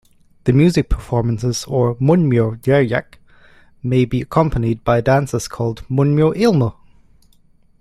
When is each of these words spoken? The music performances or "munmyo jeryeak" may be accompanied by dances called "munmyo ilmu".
The 0.45 0.53
music 0.53 0.89
performances 0.89 1.63
or 1.65 1.93
"munmyo 1.97 2.59
jeryeak" 2.61 3.19
may 3.83 4.03
be 4.05 4.21
accompanied 4.21 4.83
by 4.83 4.99
dances 4.99 5.47
called 5.47 5.83
"munmyo 5.91 6.33
ilmu". 6.35 6.73